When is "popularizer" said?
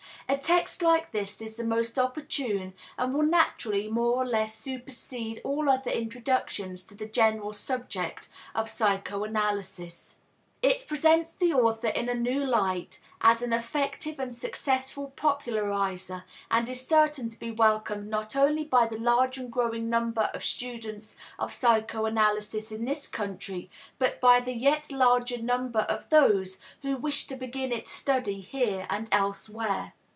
15.17-16.23